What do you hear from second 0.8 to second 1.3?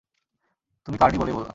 তুমি কার্নি